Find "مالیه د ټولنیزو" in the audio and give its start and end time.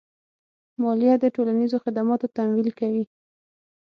0.81-1.77